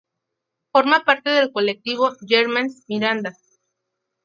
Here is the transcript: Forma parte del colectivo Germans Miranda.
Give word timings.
Forma 0.71 1.03
parte 1.05 1.29
del 1.29 1.51
colectivo 1.51 2.15
Germans 2.27 2.85
Miranda. 2.87 3.37